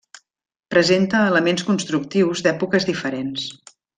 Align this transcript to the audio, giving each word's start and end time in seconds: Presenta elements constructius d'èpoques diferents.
Presenta 0.75 1.19
elements 1.33 1.67
constructius 1.69 2.43
d'èpoques 2.47 2.89
diferents. 2.93 3.49